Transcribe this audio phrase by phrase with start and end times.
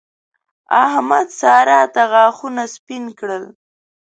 [0.83, 3.43] احمد؛ سارا ته غاښونه سپين کړل.